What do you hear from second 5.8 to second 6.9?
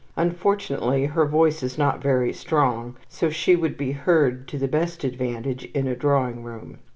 a drawing room.